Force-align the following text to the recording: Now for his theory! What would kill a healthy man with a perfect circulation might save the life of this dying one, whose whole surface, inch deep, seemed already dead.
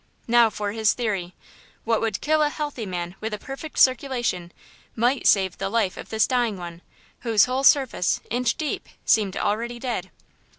Now 0.27 0.49
for 0.49 0.71
his 0.71 0.93
theory! 0.93 1.35
What 1.83 2.01
would 2.01 2.21
kill 2.21 2.41
a 2.41 2.49
healthy 2.49 2.87
man 2.87 3.13
with 3.21 3.35
a 3.35 3.37
perfect 3.37 3.77
circulation 3.77 4.51
might 4.95 5.27
save 5.27 5.59
the 5.59 5.69
life 5.69 5.95
of 5.95 6.09
this 6.09 6.25
dying 6.25 6.57
one, 6.57 6.81
whose 7.19 7.45
whole 7.45 7.63
surface, 7.63 8.19
inch 8.31 8.55
deep, 8.57 8.89
seemed 9.05 9.37
already 9.37 9.77
dead. 9.77 10.09